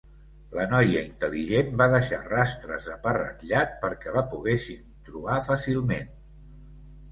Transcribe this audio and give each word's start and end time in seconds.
La 0.59 0.63
noia 0.69 1.03
intel·ligent 1.07 1.69
va 1.81 1.87
deixar 1.95 2.21
rastres 2.31 2.89
de 2.93 2.97
pa 3.05 3.13
ratllat 3.19 3.77
perquè 3.85 4.17
la 4.19 4.25
poguéssim 4.35 4.83
trobar 5.11 5.39
fàcilment. 5.53 6.13